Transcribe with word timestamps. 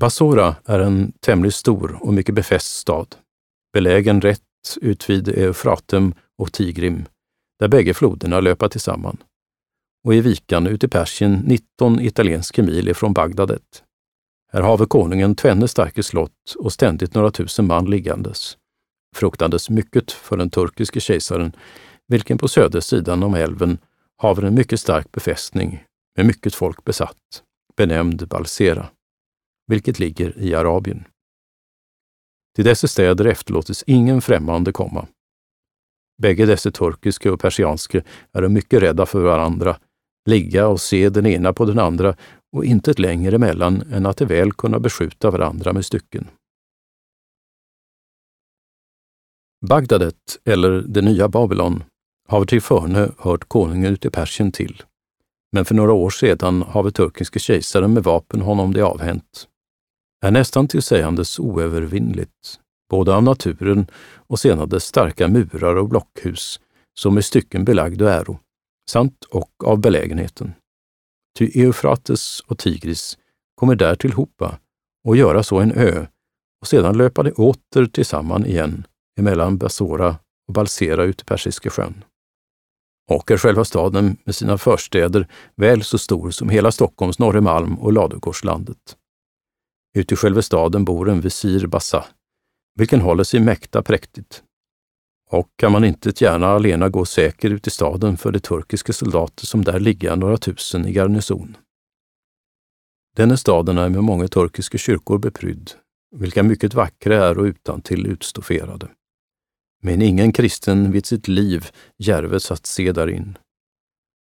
Basora 0.00 0.56
är 0.64 0.80
en 0.80 1.12
tämligen 1.20 1.52
stor 1.52 1.98
och 2.00 2.14
mycket 2.14 2.34
befäst 2.34 2.76
stad, 2.76 3.16
belägen 3.72 4.20
rätt 4.20 4.40
utvid 4.80 5.28
Eufratem 5.28 6.14
och 6.38 6.52
Tigrim, 6.52 7.04
där 7.58 7.68
bägge 7.68 7.94
floderna 7.94 8.40
löper 8.40 8.68
tillsammans, 8.68 9.20
och 10.04 10.14
i 10.14 10.20
vikan 10.20 10.66
ut 10.66 10.84
i 10.84 10.88
Persien 10.88 11.32
19 11.32 12.00
italienska 12.00 12.62
mil 12.62 12.88
ifrån 12.88 13.12
Bagdadet. 13.12 13.82
Här 14.52 14.62
have 14.62 14.86
konungen 14.86 15.34
tvenne 15.34 15.68
starka 15.68 16.02
slott 16.02 16.54
och 16.58 16.72
ständigt 16.72 17.14
några 17.14 17.30
tusen 17.30 17.66
man 17.66 17.84
liggandes, 17.84 18.56
fruktades 19.16 19.70
mycket 19.70 20.12
för 20.12 20.36
den 20.36 20.50
turkiske 20.50 21.00
kejsaren, 21.00 21.52
vilken 22.08 22.38
på 22.38 22.48
södersidan 22.48 23.22
om 23.22 23.34
älven 23.34 23.78
haver 24.16 24.42
en 24.42 24.54
mycket 24.54 24.80
stark 24.80 25.12
befästning 25.12 25.84
med 26.16 26.26
mycket 26.26 26.54
folk 26.54 26.84
besatt, 26.84 27.42
benämnd 27.76 28.28
Balsera, 28.28 28.88
vilket 29.70 29.98
ligger 29.98 30.38
i 30.38 30.54
Arabien. 30.54 31.04
Till 32.54 32.64
dessa 32.64 32.88
städer 32.88 33.24
efterlåtes 33.24 33.84
ingen 33.86 34.20
främmande 34.20 34.72
komma. 34.72 35.06
Bägge 36.22 36.46
dessa 36.46 36.70
turkiska 36.70 37.32
och 37.32 37.40
persianska 37.40 38.02
är 38.32 38.48
mycket 38.48 38.82
rädda 38.82 39.06
för 39.06 39.20
varandra, 39.20 39.76
ligga 40.26 40.66
och 40.66 40.80
se 40.80 41.08
den 41.08 41.26
ena 41.26 41.52
på 41.52 41.64
den 41.64 41.78
andra 41.78 42.16
och 42.52 42.64
intet 42.64 42.98
längre 42.98 43.34
emellan 43.34 43.82
än 43.92 44.06
att 44.06 44.16
de 44.16 44.24
väl 44.24 44.52
kunna 44.52 44.78
beskjuta 44.78 45.30
varandra 45.30 45.72
med 45.72 45.84
stycken. 45.84 46.28
Bagdadet, 49.66 50.38
eller 50.44 50.70
det 50.70 51.02
nya 51.02 51.28
Babylon, 51.28 51.84
har 52.28 52.44
till 52.44 52.62
förne 52.62 53.12
hört 53.18 53.48
konungen 53.48 53.92
ute 53.92 54.08
i 54.08 54.10
Persien 54.10 54.52
till. 54.52 54.82
Men 55.52 55.64
för 55.64 55.74
några 55.74 55.92
år 55.92 56.10
sedan 56.10 56.62
har 56.62 56.82
vi 56.82 56.92
turkiske 56.92 57.38
kejsaren 57.38 57.94
med 57.94 58.04
vapen 58.04 58.40
honom 58.40 58.74
det 58.74 58.82
avhänt. 58.82 59.49
Är 60.20 60.30
nästan 60.30 60.68
till 60.68 60.82
sägandes 60.82 61.38
oövervinnligt, 61.38 62.60
både 62.90 63.14
av 63.14 63.22
naturen 63.22 63.86
och 64.16 64.38
sedan 64.38 64.68
dess 64.68 64.84
starka 64.84 65.28
murar 65.28 65.76
och 65.76 65.88
blockhus, 65.88 66.60
som 66.98 67.18
i 67.18 67.22
stycken 67.22 67.64
belagd 67.64 68.02
och 68.02 68.10
äro, 68.10 68.38
samt 68.90 69.24
och 69.24 69.64
av 69.64 69.80
belägenheten. 69.80 70.52
Ty 71.38 71.50
Eufrates 71.54 72.40
och 72.40 72.58
Tigris 72.58 73.18
kommer 73.54 73.74
där 73.74 73.94
tillhopa 73.94 74.58
och 75.04 75.16
göra 75.16 75.42
så 75.42 75.60
en 75.60 75.72
ö 75.72 76.06
och 76.60 76.66
sedan 76.66 76.96
löpa 76.96 77.22
de 77.22 77.32
åter 77.32 77.86
tillsammans 77.86 78.46
igen 78.46 78.86
emellan 79.18 79.58
Basora 79.58 80.16
och 80.48 80.54
Balsera 80.54 81.04
ut 81.04 81.22
i 81.22 81.24
Persiska 81.24 81.70
sjön. 81.70 82.04
Och 83.10 83.30
är 83.30 83.36
själva 83.36 83.64
staden 83.64 84.16
med 84.24 84.34
sina 84.34 84.58
förstäder 84.58 85.28
väl 85.56 85.82
så 85.82 85.98
stor 85.98 86.30
som 86.30 86.48
hela 86.48 86.72
Stockholms 86.72 87.18
Norremalm 87.18 87.74
och 87.78 87.92
Ladugårdslandet. 87.92 88.96
Ute 89.94 90.14
i 90.14 90.16
själva 90.16 90.42
staden 90.42 90.84
bor 90.84 91.08
en 91.08 91.20
visir 91.20 91.66
Bassa, 91.66 92.04
vilken 92.74 93.00
håller 93.00 93.24
sig 93.24 93.40
mäkta 93.40 93.82
präktigt. 93.82 94.42
Och 95.30 95.48
kan 95.56 95.72
man 95.72 95.84
inte 95.84 96.12
gärna 96.16 96.46
alena 96.46 96.88
gå 96.88 97.04
säker 97.04 97.50
ut 97.50 97.66
i 97.66 97.70
staden 97.70 98.16
för 98.16 98.32
de 98.32 98.40
turkiska 98.40 98.92
soldater 98.92 99.46
som 99.46 99.64
där 99.64 99.80
ligger 99.80 100.16
några 100.16 100.36
tusen 100.36 100.86
i 100.86 100.92
garnison. 100.92 101.56
Denne 103.16 103.36
staden 103.36 103.78
är 103.78 103.88
med 103.88 104.04
många 104.04 104.28
turkiska 104.28 104.78
kyrkor 104.78 105.18
beprydd, 105.18 105.70
vilka 106.16 106.42
mycket 106.42 106.74
vackra 106.74 107.24
är 107.24 107.38
och 107.38 107.44
utan 107.44 107.82
till 107.82 108.06
utstofferade 108.06 108.88
men 109.82 110.02
ingen 110.02 110.32
kristen 110.32 110.92
vid 110.92 111.06
sitt 111.06 111.28
liv 111.28 111.70
järves 111.98 112.50
att 112.50 112.66
se 112.66 112.92
därin. 112.92 113.38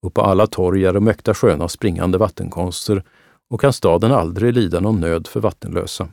Och 0.02 0.14
på 0.14 0.22
alla 0.22 0.46
torg 0.46 0.84
är 0.84 0.92
det 0.92 1.00
mäkta 1.00 1.34
sköna 1.34 1.68
springande 1.68 2.18
vattenkonster 2.18 3.04
och 3.50 3.60
kan 3.60 3.72
staden 3.72 4.12
aldrig 4.12 4.54
lida 4.54 4.80
någon 4.80 5.00
nöd 5.00 5.26
för 5.26 5.40
vattenlösa. 5.40 6.08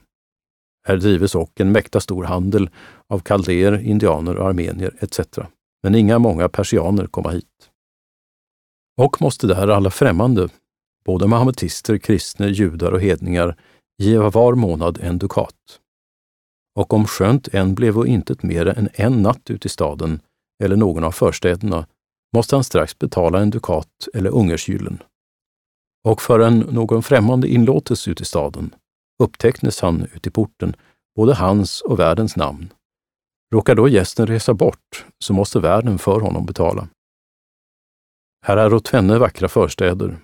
Här 0.88 0.98
drives 0.98 1.36
och 1.36 1.62
en 1.62 1.72
mäkta 1.72 2.00
stor 2.00 2.24
handel 2.24 2.70
av 3.08 3.20
kaldéer, 3.20 3.82
indianer, 3.82 4.38
och 4.38 4.48
armenier 4.48 4.96
etc. 5.00 5.20
Men 5.84 5.96
inga 5.96 6.20
många 6.20 6.50
persianer 6.50 7.08
komma 7.08 7.30
hit. 7.30 7.70
Och 9.02 9.22
måste 9.22 9.48
där 9.48 9.68
alla 9.68 9.90
främmande, 9.90 10.50
både 11.06 11.28
mahametister, 11.28 11.98
kristna, 11.98 12.48
judar 12.48 12.92
och 12.92 13.02
hedningar, 13.02 13.56
giva 14.04 14.30
var 14.30 14.56
månad 14.56 15.00
en 15.02 15.18
dukat 15.18 15.80
och 16.76 16.94
om 16.94 17.06
skönt 17.06 17.48
än 17.48 17.76
blev 17.76 17.98
och 17.98 18.08
intet 18.08 18.44
mer 18.44 18.66
än 18.68 18.90
en 18.94 19.22
natt 19.22 19.50
ute 19.50 19.66
i 19.66 19.70
staden 19.70 20.20
eller 20.64 20.76
någon 20.76 21.04
av 21.04 21.12
förstäderna 21.12 21.88
måste 22.36 22.56
han 22.56 22.64
strax 22.64 23.00
betala 23.00 23.42
en 23.42 23.50
dukat 23.50 24.08
eller 24.14 24.30
ungersgyllen. 24.30 25.04
Och 26.06 26.22
förrän 26.22 26.60
någon 26.60 27.04
främmande 27.04 27.48
inlåtes 27.48 28.08
ut 28.08 28.22
i 28.22 28.26
staden 28.26 28.76
upptäcktes 29.24 29.82
han 29.82 30.04
ut 30.14 30.28
i 30.28 30.32
porten, 30.32 30.76
både 31.16 31.36
hans 31.36 31.82
och 31.82 32.00
värdens 32.00 32.36
namn. 32.36 32.74
Råkar 33.54 33.76
då 33.76 33.88
gästen 33.88 34.28
resa 34.28 34.54
bort, 34.54 35.06
så 35.20 35.34
måste 35.34 35.60
värden 35.60 36.00
för 36.00 36.20
honom 36.20 36.46
betala. 36.46 36.88
Här 38.46 38.58
är 38.58 38.80
tvenne 38.80 39.20
vackra 39.20 39.48
förstäder. 39.48 40.18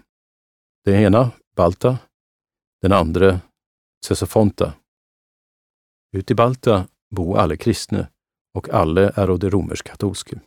Den 0.86 0.96
ena 0.96 1.32
Balta, 1.56 1.98
den 2.82 2.92
andra 2.92 3.40
Sesofonta 4.06 4.74
ut 6.12 6.32
i 6.32 6.36
Balta 6.36 6.88
bo 7.16 7.36
alle 7.36 7.58
kristne 7.58 8.08
och 8.54 8.70
alle 8.70 9.12
är 9.16 9.38
de 9.38 9.50
romersk-katolske. 9.50 10.40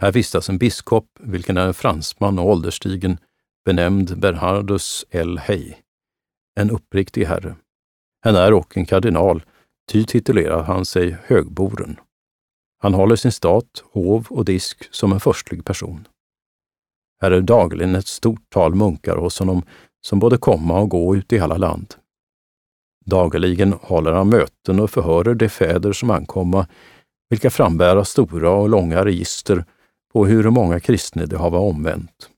Här 0.00 0.12
vistas 0.12 0.48
en 0.48 0.58
biskop, 0.58 1.06
vilken 1.20 1.56
är 1.56 1.66
en 1.66 1.74
fransman 1.74 2.38
och 2.38 2.46
ålderstigen, 2.46 3.18
benämnd 3.64 4.18
Bernhardus 4.18 5.04
L. 5.10 5.38
Hey, 5.38 5.74
en 6.60 6.70
uppriktig 6.70 7.24
herre. 7.24 7.56
Han 8.24 8.36
är 8.36 8.52
och 8.52 8.76
en 8.76 8.86
kardinal, 8.86 9.42
ty 9.92 10.04
titulerar 10.04 10.62
han 10.62 10.84
sig 10.84 11.16
högboren. 11.24 11.96
Han 12.78 12.94
håller 12.94 13.16
sin 13.16 13.32
stat, 13.32 13.84
hov 13.92 14.26
och 14.30 14.44
disk 14.44 14.94
som 14.94 15.12
en 15.12 15.20
förstlig 15.20 15.64
person. 15.64 16.08
Här 17.20 17.30
är 17.30 17.40
dagligen 17.40 17.94
ett 17.94 18.06
stort 18.06 18.50
tal 18.50 18.74
munkar 18.74 19.16
hos 19.16 19.38
honom 19.38 19.62
som 20.00 20.18
både 20.18 20.38
komma 20.38 20.80
och 20.80 20.88
gå 20.88 21.16
ut 21.16 21.32
i 21.32 21.38
alla 21.38 21.56
land. 21.56 21.94
Dagligen 23.04 23.72
håller 23.72 24.12
han 24.12 24.28
möten 24.28 24.80
och 24.80 24.90
förhörer 24.90 25.34
de 25.34 25.48
fäder 25.48 25.92
som 25.92 26.10
ankomma, 26.10 26.66
vilka 27.30 27.50
frambära 27.50 28.04
stora 28.04 28.50
och 28.50 28.68
långa 28.68 29.04
register 29.04 29.64
på 30.12 30.26
hur 30.26 30.50
många 30.50 30.80
kristna 30.80 31.26
de 31.26 31.36
hava 31.36 31.58
omvänt. 31.58 32.31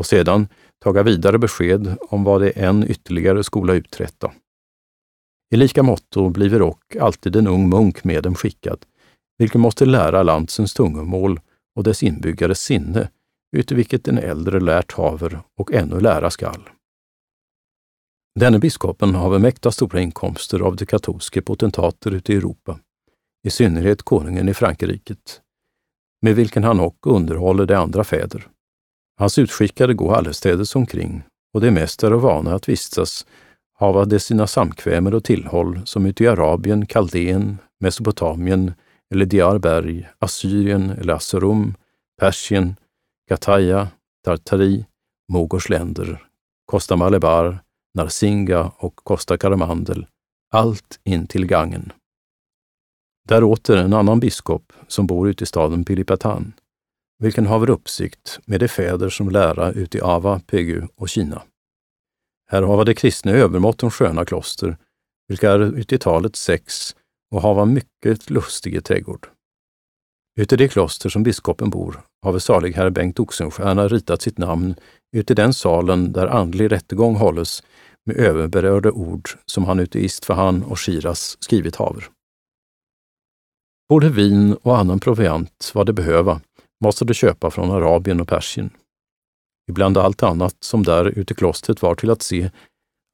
Och 0.00 0.06
sedan 0.06 0.48
taga 0.78 1.02
vidare 1.02 1.38
besked 1.38 1.96
om 2.00 2.24
vad 2.24 2.40
det 2.40 2.50
än 2.50 2.90
ytterligare 2.90 3.44
skola 3.44 3.74
uträtta. 3.74 4.32
I 5.54 5.56
lika 5.56 5.82
måtto 5.82 6.30
bliver 6.30 6.62
ock 6.62 6.96
alltid 6.96 7.36
en 7.36 7.46
ung 7.46 7.68
munk 7.68 8.04
med 8.04 8.22
dem 8.22 8.34
skickad, 8.34 8.86
vilken 9.38 9.60
måste 9.60 9.86
lära 9.86 10.22
landsens 10.22 10.74
tungomål 10.74 11.40
och 11.76 11.84
dess 11.84 12.02
inbyggares 12.02 12.60
sinne, 12.60 13.08
uti 13.56 13.74
vilket 13.74 14.04
den 14.04 14.18
äldre 14.18 14.60
lärt 14.60 14.92
haver 14.92 15.40
och 15.56 15.72
ännu 15.72 16.00
lära 16.00 16.30
skall. 16.30 16.68
Denne 18.40 18.58
biskopen 18.58 19.14
har 19.14 19.38
mäkta 19.38 19.72
stora 19.72 20.00
inkomster 20.00 20.60
av 20.60 20.76
de 20.76 20.86
katolska 20.86 21.42
potentater 21.42 22.10
ute 22.10 22.32
i 22.32 22.36
Europa, 22.36 22.78
i 23.46 23.50
synnerhet 23.50 24.02
konungen 24.02 24.48
i 24.48 24.54
Frankrike, 24.54 25.16
med 26.22 26.36
vilken 26.36 26.64
han 26.64 26.80
ock 26.80 27.06
underhåller 27.06 27.66
de 27.66 27.74
andra 27.74 28.04
fäder. 28.04 28.48
Hans 29.20 29.38
utskickade 29.38 29.94
gå 29.94 30.14
allestädes 30.14 30.76
omkring 30.76 31.22
och 31.54 31.60
de 31.60 31.70
mest 31.70 32.02
är 32.02 32.10
vana 32.10 32.54
att 32.54 32.68
vistas 32.68 33.26
hava 33.78 34.04
de 34.04 34.20
sina 34.20 34.46
samkvämer 34.46 35.14
och 35.14 35.24
tillhåll 35.24 35.80
som 35.84 36.06
ute 36.06 36.24
i 36.24 36.28
Arabien, 36.28 36.86
Kaldén, 36.86 37.58
Mesopotamien 37.80 38.72
eller 39.14 39.26
Diarberg, 39.26 40.08
Assyrien 40.18 40.90
eller 40.90 41.12
Asserum, 41.12 41.74
Persien, 42.20 42.76
Gataya, 43.30 43.88
Tartari, 44.24 44.86
Mogors 45.32 45.68
länder, 45.68 46.26
Costa 46.66 46.96
Malebar, 46.96 47.58
Narsinga 47.94 48.72
och 48.78 48.96
Costa 48.96 49.38
Caramandel, 49.38 50.06
allt 50.52 51.00
in 51.04 51.26
till 51.26 51.46
gangen. 51.46 51.92
Där 53.28 53.44
åter 53.44 53.76
en 53.76 53.92
annan 53.92 54.20
biskop 54.20 54.72
som 54.88 55.06
bor 55.06 55.28
ute 55.28 55.44
i 55.44 55.46
staden 55.46 55.84
Pilipatan, 55.84 56.52
vilken 57.20 57.46
haver 57.46 57.70
uppsikt 57.70 58.40
med 58.44 58.60
de 58.60 58.68
fäder 58.68 59.08
som 59.08 59.30
lära 59.30 59.72
ut 59.72 59.94
i 59.94 60.00
Ava, 60.00 60.40
Pegu 60.46 60.82
och 60.96 61.08
Kina. 61.08 61.42
Här 62.50 62.62
hava 62.62 62.84
de 62.84 62.94
kristna 62.94 63.32
övermåtton 63.32 63.90
sköna 63.90 64.24
kloster, 64.24 64.76
vilka 65.28 65.50
är 65.50 65.60
ute 65.60 65.94
i 65.94 65.98
talet 65.98 66.36
sex 66.36 66.96
och 67.34 67.42
hava 67.42 67.64
mycket 67.64 68.30
lustige 68.30 68.80
trädgård. 68.80 69.28
Ute 70.40 70.54
i 70.54 70.58
det 70.58 70.68
kloster 70.68 71.08
som 71.08 71.22
biskopen 71.22 71.70
bor 71.70 72.00
har 72.22 72.38
salig 72.38 72.74
herr 72.74 72.90
Bengt 72.90 73.20
Oxenstierna 73.20 73.88
ritat 73.88 74.22
sitt 74.22 74.38
namn 74.38 74.74
uti 75.16 75.32
i 75.32 75.34
den 75.34 75.54
salen 75.54 76.12
där 76.12 76.26
andlig 76.26 76.72
rättegång 76.72 77.16
hålles 77.16 77.62
med 78.06 78.16
överberörda 78.16 78.90
ord 78.90 79.30
som 79.46 79.64
han 79.64 79.80
ute 79.80 79.98
i 79.98 80.04
Istfahan 80.04 80.62
och 80.62 80.80
Shiras 80.80 81.36
skrivit 81.40 81.76
haver. 81.76 82.08
Både 83.88 84.08
vin 84.08 84.54
och 84.62 84.78
annan 84.78 85.00
proviant 85.00 85.70
vad 85.74 85.86
de 85.86 85.92
behöva 85.92 86.40
måste 86.84 87.04
de 87.04 87.14
köpa 87.14 87.50
från 87.50 87.70
Arabien 87.70 88.20
och 88.20 88.28
Persien. 88.28 88.70
Ibland 89.70 89.98
allt 89.98 90.22
annat 90.22 90.56
som 90.60 90.82
där 90.82 91.04
ute 91.04 91.34
i 91.34 91.36
klostret 91.36 91.82
var 91.82 91.94
till 91.94 92.10
att 92.10 92.22
se 92.22 92.50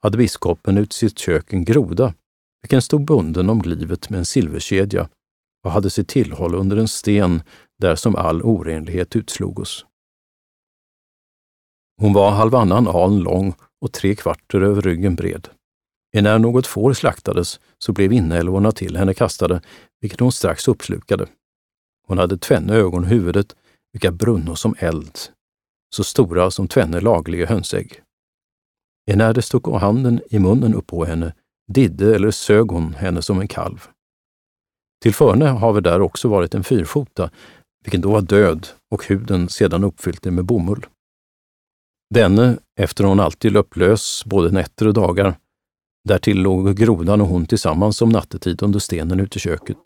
hade 0.02 0.18
biskopen 0.18 0.78
ut 0.78 0.92
sitt 0.92 1.18
kök 1.18 1.52
en 1.52 1.64
groda, 1.64 2.14
vilken 2.62 2.82
stod 2.82 3.04
bunden 3.04 3.50
om 3.50 3.62
livet 3.62 4.10
med 4.10 4.18
en 4.18 4.26
silverkedja 4.26 5.08
och 5.64 5.70
hade 5.70 5.90
sitt 5.90 6.08
tillhåll 6.08 6.54
under 6.54 6.76
en 6.76 6.88
sten 6.88 7.42
där 7.78 7.94
som 7.94 8.16
all 8.16 8.42
orenlighet 8.42 9.16
utslogos. 9.16 9.86
Hon 12.00 12.12
var 12.12 12.30
halvannan 12.30 12.88
aln 12.88 13.18
lång 13.18 13.54
och 13.80 13.92
tre 13.92 14.14
kvarter 14.14 14.60
över 14.60 14.82
ryggen 14.82 15.14
bred. 15.14 15.48
När 16.22 16.38
något 16.38 16.66
får 16.66 16.92
slaktades 16.92 17.60
så 17.78 17.92
blev 17.92 18.12
inälvorna 18.12 18.72
till 18.72 18.96
henne 18.96 19.14
kastade, 19.14 19.60
vilket 20.00 20.20
hon 20.20 20.32
strax 20.32 20.68
uppslukade. 20.68 21.26
Hon 22.06 22.18
hade 22.18 22.38
tvenne 22.38 22.74
ögon 22.74 23.04
i 23.04 23.06
huvudet, 23.06 23.56
vilka 23.92 24.12
brunno 24.12 24.56
som 24.56 24.74
eld, 24.78 25.18
så 25.94 26.04
stora 26.04 26.50
som 26.50 26.68
tvenne 26.68 27.00
lagliga 27.00 27.46
hönsägg. 27.46 28.00
När 29.14 29.32
det 29.32 29.42
stod 29.42 29.74
handen 29.74 30.20
i 30.30 30.38
munnen 30.38 30.74
upp 30.74 30.86
på 30.86 31.04
henne, 31.04 31.34
didde 31.72 32.14
eller 32.14 32.30
sög 32.30 32.70
hon 32.70 32.94
henne 32.94 33.22
som 33.22 33.40
en 33.40 33.48
kalv. 33.48 33.86
Till 35.02 35.14
förne 35.14 35.44
har 35.44 35.72
vi 35.72 35.80
där 35.80 36.00
också 36.00 36.28
varit 36.28 36.54
en 36.54 36.64
fyrfota, 36.64 37.30
vilken 37.84 38.00
då 38.00 38.10
var 38.10 38.20
död 38.20 38.68
och 38.90 39.06
huden 39.06 39.48
sedan 39.48 39.84
uppfyllt 39.84 40.24
med 40.24 40.44
bomull. 40.44 40.86
Denne, 42.14 42.58
efter 42.80 43.04
hon 43.04 43.20
alltid 43.20 43.52
löpt 43.52 43.76
lös 43.76 44.24
både 44.24 44.50
nätter 44.50 44.86
och 44.86 44.94
dagar, 44.94 45.38
därtill 46.04 46.38
låg 46.42 46.76
grodan 46.76 47.20
och 47.20 47.26
hon 47.26 47.46
tillsammans 47.46 48.02
om 48.02 48.08
nattetid 48.08 48.62
under 48.62 48.78
stenen 48.78 49.20
ute 49.20 49.36
i 49.36 49.40
köket. 49.40 49.78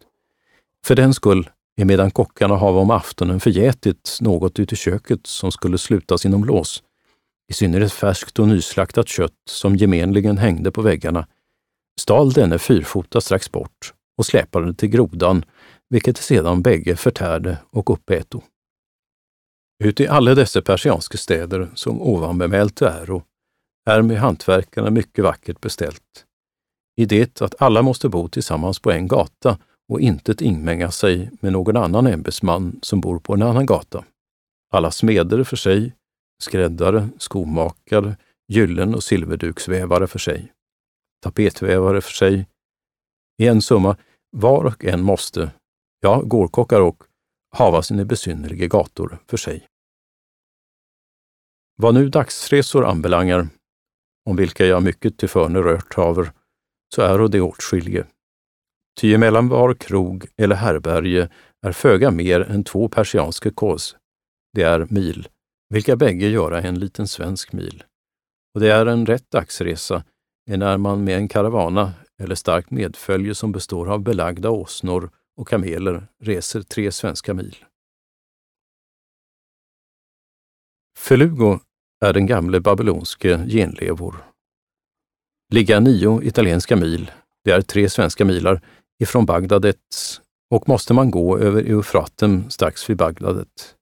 För 0.87 0.97
den 0.97 1.15
skull, 1.15 1.51
emedan 1.77 2.11
kockarna 2.11 2.57
hava 2.57 2.81
om 2.81 2.91
aftonen 2.91 3.41
förgätit 3.41 4.19
något 4.21 4.59
ute 4.59 4.75
i 4.75 4.79
köket 4.79 5.27
som 5.27 5.53
skulle 5.53 5.79
slutas 5.79 6.27
inom 6.27 6.45
lås, 6.45 6.83
i 7.51 7.55
synnerhet 7.55 7.93
färskt 7.93 8.39
och 8.39 8.49
nyslaktat 8.49 9.09
kött 9.09 9.33
som 9.49 9.77
gemenligen 9.77 10.39
hängde 10.39 10.71
på 10.71 10.83
väggarna, 10.83 11.27
stal 12.01 12.33
denne 12.33 12.59
fyrfota 12.59 13.21
strax 13.21 13.53
bort 13.53 13.95
och 14.19 14.27
släpade 14.27 14.67
det 14.67 14.75
till 14.75 14.89
grodan, 14.89 15.45
vilket 15.89 16.17
sedan 16.17 16.63
bägge 16.63 16.97
förtärde 16.97 17.59
och 17.71 17.91
uppäto. 17.91 18.43
Uti 19.85 20.07
alla 20.07 20.35
dessa 20.35 20.63
persianska 20.63 21.19
städer 21.19 21.71
som 21.75 22.03
ovan 22.03 22.39
bemält 22.39 22.83
äro 22.83 23.23
är 23.87 24.03
med 24.03 24.19
hantverkarna 24.19 24.91
mycket 24.91 25.25
vackert 25.25 25.61
beställt. 25.61 26.25
I 26.97 27.05
det 27.05 27.43
att 27.43 27.63
alla 27.63 27.83
måste 27.83 28.09
bo 28.09 28.29
tillsammans 28.29 28.79
på 28.79 28.91
en 28.91 29.09
gata 29.09 29.59
och 29.91 30.01
inte 30.01 30.35
inmänga 30.41 30.91
sig 30.91 31.31
med 31.41 31.53
någon 31.53 31.77
annan 31.77 32.07
ämbetsman 32.07 32.79
som 32.83 33.01
bor 33.01 33.19
på 33.19 33.35
en 33.35 33.43
annan 33.43 33.67
gata. 33.67 34.05
Alla 34.73 34.91
smeder 34.91 35.45
för 35.45 35.57
sig, 35.57 35.95
skräddare, 36.43 37.09
skomakare, 37.19 38.17
gyllen 38.49 38.95
och 38.95 39.03
silverduksvävare 39.03 40.07
för 40.07 40.19
sig, 40.19 40.53
tapetvävare 41.23 42.01
för 42.01 42.13
sig. 42.13 42.47
I 43.43 43.47
en 43.47 43.63
summa, 43.63 43.97
var 44.31 44.65
och 44.65 44.85
en 44.85 45.03
måste, 45.03 45.51
ja, 46.01 46.23
gårkockar 46.25 46.81
och, 46.81 47.03
hava 47.57 47.83
sina 47.83 48.05
besynnerliga 48.05 48.67
gator 48.67 49.19
för 49.27 49.37
sig. 49.37 49.67
Vad 51.77 51.95
nu 51.95 52.09
dagsresor 52.09 52.87
anbelangar, 52.87 53.49
om 54.25 54.37
vilka 54.37 54.67
jag 54.67 54.83
mycket 54.83 55.19
till 55.19 55.29
förne 55.29 55.59
rört 55.59 55.95
haver, 55.95 56.33
så 56.95 57.03
är 57.03 57.29
det 57.29 57.41
åtskilje. 57.41 58.07
Ty 59.00 59.14
emellan 59.14 59.49
var 59.49 59.75
krog 59.75 60.26
eller 60.37 60.56
härberge 60.56 61.29
är 61.67 61.73
föga 61.73 62.11
mer 62.11 62.41
än 62.41 62.64
två 62.64 62.88
persianska 62.88 63.50
kos, 63.50 63.97
det 64.52 64.62
är 64.62 64.87
mil, 64.91 65.29
vilka 65.69 65.97
bägge 65.97 66.29
göra 66.29 66.62
en 66.62 66.79
liten 66.79 67.08
svensk 67.08 67.52
mil. 67.52 67.85
Och 68.55 68.61
det 68.61 68.73
är 68.73 68.87
en 68.87 69.06
rätt 69.06 69.31
dagsresa, 69.31 70.05
när 70.47 70.79
man 70.79 71.05
med 71.05 71.17
en 71.17 71.29
karavana 71.29 71.93
eller 72.23 72.35
starkt 72.35 72.70
medfölje 72.70 73.35
som 73.35 73.52
består 73.52 73.93
av 73.93 74.02
belagda 74.02 74.50
åsnor 74.50 75.11
och 75.37 75.49
kameler 75.49 76.06
reser 76.23 76.62
tre 76.62 76.93
svenska 76.93 77.35
mil. 77.35 77.56
Felugo 80.99 81.58
är 82.05 82.12
den 82.12 82.26
gamle 82.26 82.61
babylonske 82.61 83.47
genlevor. 83.49 84.17
Ligga 85.52 85.81
nio 85.81 86.23
italienska 86.23 86.76
mil, 86.76 87.11
det 87.44 87.50
är 87.50 87.62
tre 87.62 87.88
svenska 87.88 88.25
milar, 88.25 88.61
ifrån 89.00 89.26
Bagdadet 89.26 89.76
och 90.50 90.69
måste 90.69 90.94
man 90.94 91.11
gå 91.11 91.38
över 91.38 91.62
Eufraten 91.62 92.50
strax 92.50 92.91
vid 92.91 92.97
Bagdadet. 92.97 93.75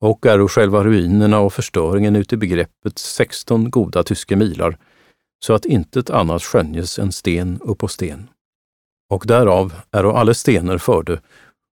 Och 0.00 0.26
är 0.26 0.48
själva 0.48 0.84
ruinerna 0.84 1.40
och 1.40 1.52
förstöringen 1.52 2.16
ute 2.16 2.34
i 2.34 2.38
begreppet 2.38 2.98
16 2.98 3.70
goda 3.70 4.02
tyska 4.02 4.36
milar, 4.36 4.78
så 5.44 5.54
att 5.54 5.64
intet 5.64 6.10
annat 6.10 6.42
skönjes 6.42 6.98
än 6.98 7.12
sten 7.12 7.60
upp 7.60 7.78
på 7.78 7.88
sten. 7.88 8.30
Och 9.10 9.24
därav 9.26 9.74
är 9.90 10.04
alla 10.18 10.34
stenar 10.34 10.78
förde, 10.78 11.20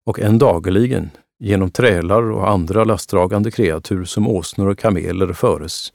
och 0.06 0.20
en 0.20 0.38
dagligen 0.38 1.10
genom 1.38 1.70
trälar 1.70 2.22
och 2.22 2.50
andra 2.50 2.84
lastdragande 2.84 3.50
kreatur 3.50 4.04
som 4.04 4.28
åsnor 4.28 4.68
och 4.68 4.78
kameler 4.78 5.32
föres, 5.32 5.92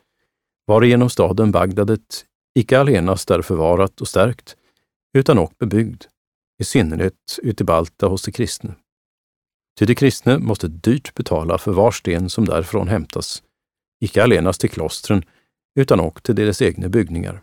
varigenom 0.68 1.10
staden 1.10 1.52
Bagdadet 1.52 2.26
icke 2.56 2.80
allenast 2.80 3.32
är 3.32 3.42
förvarat 3.42 4.02
och 4.02 4.08
stärkt, 4.08 4.56
utan 5.18 5.38
och 5.38 5.54
bebyggd, 5.60 6.04
i 6.62 6.64
synnerhet 6.64 7.40
uti 7.44 7.64
Balta 7.64 8.08
hos 8.08 8.22
de 8.22 8.32
kristna. 8.32 8.76
Ty 9.80 9.86
de 9.86 9.96
kristna 9.96 10.40
måste 10.40 10.68
dyrt 10.68 11.14
betala 11.16 11.58
för 11.58 11.72
var 11.72 11.92
sten 11.92 12.30
som 12.30 12.46
därifrån 12.46 12.88
hämtas, 12.88 13.44
icke 14.02 14.24
allenast 14.24 14.62
till 14.62 14.70
klostren, 14.70 15.24
utan 15.80 16.00
också 16.00 16.22
till 16.22 16.36
deras 16.36 16.62
egna 16.62 16.90
byggningar. 16.90 17.42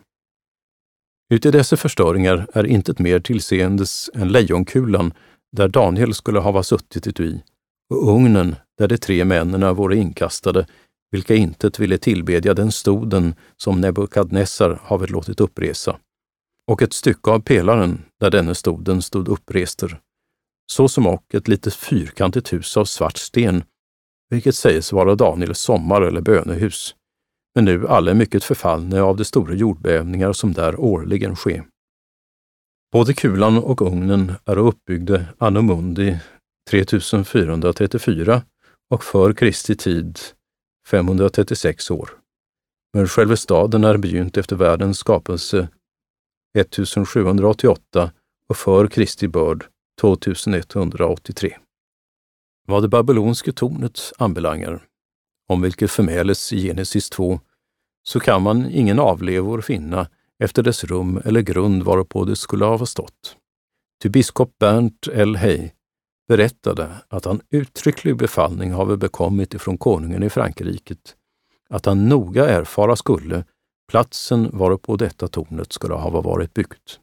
Uti 1.35 1.50
dessa 1.50 1.76
förstöringar 1.76 2.47
är 2.55 2.67
intet 2.67 2.99
mer 2.99 3.20
tillseendes 3.20 4.11
än 4.15 4.29
lejonkulan 4.29 5.15
där 5.56 5.69
Daniel 5.69 6.14
skulle 6.14 6.41
hava 6.41 6.62
suttit 6.62 7.21
i 7.21 7.43
och 7.91 8.14
ugnen 8.14 8.56
där 8.79 8.88
de 8.88 8.99
tre 8.99 9.25
männen 9.25 9.76
vore 9.76 9.97
inkastade, 9.97 10.67
vilka 11.11 11.35
intet 11.35 11.79
ville 11.79 11.99
tillbedja 11.99 12.55
den 12.55 12.73
stoden 12.73 13.35
som 13.56 13.81
Nebukadnessar 13.81 14.81
havet 14.82 15.11
låtit 15.11 15.41
uppresa, 15.41 15.99
och 16.69 16.82
ett 16.82 16.93
stycke 16.93 17.31
av 17.31 17.41
pelaren 17.41 18.05
där 18.20 18.31
denne 18.31 18.55
stoden 18.55 19.03
stod 19.03 19.29
upprester, 19.29 20.00
såsom 20.73 21.06
och 21.06 21.35
ett 21.35 21.49
litet 21.49 21.75
fyrkantigt 21.75 22.53
hus 22.53 22.76
av 22.76 22.85
svart 22.85 23.17
sten, 23.17 23.62
vilket 24.31 24.55
sägs 24.55 24.93
vara 24.93 25.15
Daniels 25.15 25.59
sommar 25.59 26.03
eller 26.03 26.20
bönehus, 26.20 26.94
men 27.55 27.65
nu 27.65 27.88
alla 27.88 28.15
mycket 28.15 28.44
förfallna 28.44 29.03
av 29.03 29.17
de 29.17 29.25
stora 29.25 29.55
jordbävningar 29.55 30.32
som 30.32 30.53
där 30.53 30.81
årligen 30.81 31.37
ske. 31.37 31.62
Både 32.93 33.14
kulan 33.14 33.59
och 33.59 33.83
ugnen 33.83 34.33
är 34.45 34.59
uppbyggda 34.59 35.25
anno 35.38 35.62
mundi 35.62 36.19
3434 36.71 38.43
och 38.90 39.04
för 39.04 39.33
Kristi 39.33 39.76
tid 39.76 40.19
536 40.87 41.90
år. 41.90 42.11
Men 42.95 43.09
själva 43.09 43.37
staden 43.37 43.85
är 43.85 43.97
begynt 43.97 44.37
efter 44.37 44.57
världens 44.57 44.99
skapelse 44.99 45.69
1788 46.55 48.12
och 48.49 48.57
för 48.57 48.87
Kristi 48.87 49.28
börd 49.28 49.64
2183. 50.00 51.57
Vad 52.67 52.83
det 52.83 52.88
babylonska 52.88 53.52
tornet 53.52 54.12
anbelangar, 54.19 54.85
om 55.49 55.62
vilket 55.62 55.90
förmäles 55.90 56.52
i 56.52 56.62
Genesis 56.62 57.11
2, 57.11 57.40
så 58.02 58.21
kan 58.21 58.43
man 58.43 58.71
ingen 58.71 58.99
avlevor 58.99 59.61
finna 59.61 60.09
efter 60.38 60.62
dess 60.62 60.85
rum 60.85 61.23
eller 61.25 61.40
grund 61.40 61.83
varpå 61.83 62.25
det 62.25 62.37
skulle 62.37 62.64
ha 62.64 62.87
stått. 62.87 63.37
Ty 64.02 64.09
biskop 64.09 64.59
Bernt 64.59 65.09
L. 65.12 65.37
Hey 65.37 65.71
berättade 66.28 66.90
att 67.09 67.25
han 67.25 67.40
uttrycklig 67.50 68.17
befallning 68.17 68.73
have 68.73 68.97
bekommit 68.97 69.55
ifrån 69.55 69.78
konungen 69.78 70.23
i 70.23 70.31
Frankrike 70.31 70.97
att 71.69 71.87
han 71.87 72.09
noga 72.09 72.49
erfara 72.49 72.97
skulle 72.97 73.45
platsen 73.88 74.50
varpå 74.52 74.97
detta 74.97 75.28
tornet 75.28 75.73
skulle 75.73 75.95
hava 75.95 76.21
varit 76.21 76.54
byggt. 76.54 77.00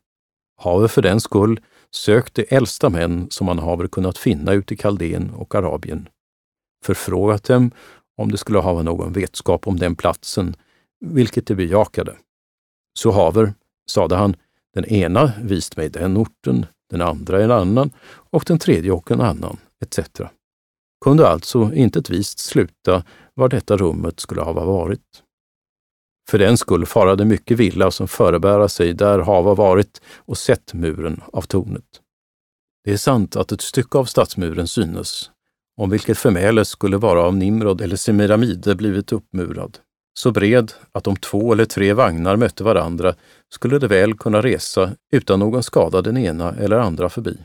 Have 0.62 0.88
för 0.88 1.02
den 1.02 1.20
skull 1.20 1.60
sökt 1.92 2.34
de 2.34 2.46
äldsta 2.50 2.90
män 2.90 3.28
som 3.30 3.48
han 3.48 3.60
haver 3.60 3.88
kunnat 3.88 4.18
finna 4.18 4.54
ute 4.54 4.74
i 4.74 4.78
Kaldén 4.78 5.30
och 5.30 5.56
Arabien, 5.56 6.10
förfrågat 6.86 7.44
dem 7.44 7.72
om 8.18 8.32
de 8.32 8.38
skulle 8.38 8.60
hava 8.60 8.82
någon 8.82 9.14
vetskap 9.14 9.68
om 9.68 9.78
den 9.78 9.96
platsen, 9.96 10.56
vilket 11.06 11.48
de 11.48 11.56
bejakade. 11.56 12.16
Så 13.00 13.12
haver, 13.12 13.54
sade 13.92 14.16
han, 14.16 14.36
den 14.74 14.86
ena 14.86 15.32
vist 15.42 15.78
mig 15.78 15.90
den 15.90 16.18
orten, 16.18 16.66
den 16.90 17.02
andra 17.02 17.44
en 17.44 17.52
annan 17.52 17.92
och 18.08 18.44
den 18.48 18.60
tredje 18.60 18.92
och 18.92 19.12
en 19.12 19.22
annan, 19.22 19.58
etc. 19.82 20.00
Kunde 21.06 21.28
alltså 21.28 21.74
inte 21.74 22.00
ett 22.00 22.10
vist 22.10 22.40
sluta 22.40 23.04
var 23.34 23.50
detta 23.50 23.78
rummet 23.78 24.20
skulle 24.20 24.42
hava 24.42 24.66
varit. 24.66 25.25
För 26.30 26.40
den 26.40 26.58
skull 26.58 26.86
farade 26.86 27.26
mycket 27.26 27.58
villa 27.58 27.92
som 27.92 28.08
förebära 28.08 28.70
sig 28.70 28.94
där 28.94 29.20
hava 29.20 29.54
varit 29.54 30.02
och 30.16 30.38
sett 30.38 30.74
muren 30.74 31.22
av 31.34 31.42
tornet. 31.42 32.02
Det 32.84 32.94
är 32.94 32.98
sant 32.98 33.36
att 33.36 33.52
ett 33.52 33.62
stycke 33.62 33.98
av 33.98 34.06
stadsmuren 34.06 34.68
synes, 34.68 35.32
om 35.78 35.90
vilket 35.90 36.18
förmäles 36.18 36.70
skulle 36.70 36.98
vara 36.98 37.22
av 37.22 37.36
Nimrod 37.36 37.82
eller 37.82 37.96
Semiramide 37.96 38.76
blivit 38.76 39.12
uppmurad. 39.12 39.78
så 40.18 40.32
bred 40.32 40.72
att 40.92 41.08
om 41.08 41.16
två 41.16 41.54
eller 41.54 41.66
tre 41.66 41.94
vagnar 41.94 42.36
mötte 42.36 42.64
varandra 42.64 43.16
skulle 43.50 43.80
de 43.80 43.88
väl 43.88 44.18
kunna 44.18 44.42
resa 44.42 44.96
utan 45.12 45.40
någon 45.40 45.64
skada 45.64 46.02
den 46.02 46.18
ena 46.18 46.56
eller 46.56 46.78
andra 46.78 47.10
förbi. 47.10 47.38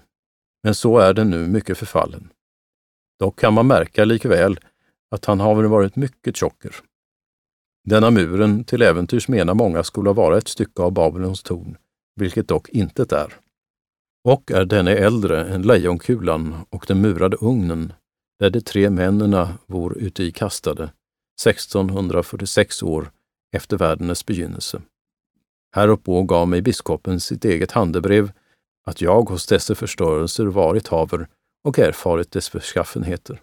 Men 0.63 0.75
så 0.75 0.99
är 0.99 1.15
den 1.15 1.31
nu 1.31 1.47
mycket 1.47 1.79
förfallen. 1.79 2.29
Dock 3.19 3.41
kan 3.41 3.55
man 3.55 3.67
märka 3.67 4.05
likväl 4.05 4.59
att 5.11 5.25
han 5.25 5.41
har 5.41 5.63
varit 5.63 5.97
mycket 5.97 6.37
tjocker. 6.37 6.77
Denna 7.85 8.11
muren 8.11 8.65
till 8.65 8.83
äventyrs 8.83 9.29
menar 9.29 9.55
många 9.55 9.83
skulle 9.83 10.13
vara 10.13 10.39
ett 10.39 10.49
stycke 10.49 10.83
av 10.83 10.93
Babylons 10.93 11.43
torn, 11.43 11.77
vilket 12.17 12.49
dock 12.49 12.69
intet 12.69 13.13
är. 13.13 13.37
Och 14.25 14.51
är 14.51 14.65
denne 14.65 14.95
äldre 14.95 15.45
än 15.45 15.63
lejonkulan 15.63 16.57
och 16.71 16.85
den 16.89 17.01
murade 17.01 17.37
ugnen, 17.37 17.93
där 18.39 18.51
de 18.51 18.61
tre 18.61 18.91
männen 18.91 19.47
vor 19.67 19.99
uti 19.99 20.33
kastade, 20.33 20.93
1646 21.45 22.83
år 22.83 23.11
efter 23.57 23.79
världens 23.79 24.27
begynnelse. 24.27 24.83
Häruppå 25.75 26.23
gav 26.23 26.49
mig 26.49 26.63
biskopen 26.63 27.21
sitt 27.21 27.45
eget 27.45 27.73
handebrev 27.73 28.33
att 28.87 29.01
jag 29.01 29.23
hos 29.23 29.47
dessa 29.47 29.75
förstörelser 29.75 30.47
varit 30.47 30.89
haver 30.89 31.29
och 31.65 31.79
erfarit 31.79 32.31
dess 32.31 32.49
förskaffenheter.” 32.49 33.43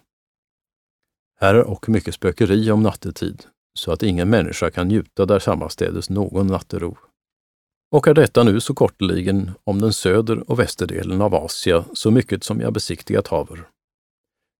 Här 1.40 1.54
är 1.54 1.64
och 1.64 1.88
mycket 1.88 2.14
spökeri 2.14 2.70
om 2.70 2.82
nattetid, 2.82 3.46
så 3.78 3.92
att 3.92 4.02
ingen 4.02 4.30
människa 4.30 4.70
kan 4.70 4.88
njuta 4.88 5.26
där 5.26 5.38
sammanstädes 5.38 6.10
någon 6.10 6.46
nattero. 6.46 6.98
Och 7.90 8.08
är 8.08 8.14
detta 8.14 8.44
nu 8.44 8.60
så 8.60 8.74
kortligen 8.74 9.50
om 9.64 9.80
den 9.80 9.92
söder 9.92 10.50
och 10.50 10.58
västerdelen 10.58 11.20
av 11.22 11.34
Asia 11.34 11.84
så 11.92 12.10
mycket 12.10 12.44
som 12.44 12.60
jag 12.60 12.72
besiktigat 12.72 13.26
haver. 13.26 13.68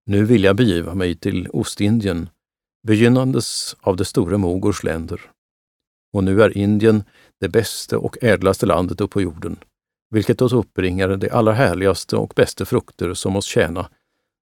Nu 0.07 0.25
vill 0.25 0.45
jag 0.45 0.57
begiva 0.57 0.95
mig 0.95 1.15
till 1.15 1.49
Ostindien, 1.53 2.29
begynnandes 2.87 3.77
av 3.81 3.97
de 3.97 4.05
stora 4.05 4.39
Mogors 4.39 4.85
länder. 4.85 5.21
Och 6.13 6.25
nu 6.25 6.43
är 6.43 6.59
Indien 6.59 7.05
det 7.41 7.49
bästa 7.49 7.99
och 7.99 8.19
ädlaste 8.23 8.67
landet 8.67 9.01
upp 9.01 9.11
på 9.11 9.23
jorden, 9.23 9.57
vilket 10.11 10.43
oss 10.43 10.53
uppbringar 10.53 11.17
de 11.17 11.31
allra 11.31 11.53
härligaste 11.53 12.17
och 12.17 12.33
bästa 12.37 12.65
frukter 12.65 13.15
som 13.15 13.37
oss 13.37 13.47
tjäna, 13.47 13.91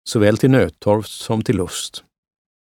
såväl 0.10 0.38
till 0.38 0.52
nödtorft 0.52 1.12
som 1.12 1.42
till 1.42 1.58
lust. 1.58 2.04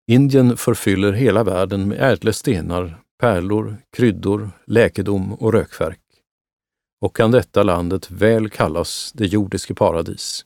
Indien 0.07 0.57
förfyller 0.57 1.13
hela 1.13 1.45
världen 1.45 1.89
med 1.89 2.13
ädla 2.13 2.33
stenar, 2.33 3.01
pärlor, 3.21 3.77
kryddor, 3.97 4.51
läkedom 4.67 5.33
och 5.33 5.53
rökverk. 5.53 6.01
Och 7.01 7.17
kan 7.17 7.31
detta 7.31 7.63
landet 7.63 8.11
väl 8.11 8.51
kallas 8.51 9.13
det 9.15 9.27
jordiske 9.27 9.75
paradis. 9.75 10.45